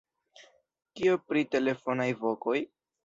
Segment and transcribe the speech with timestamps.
[1.01, 2.57] Kio pri telefonaj vokoj?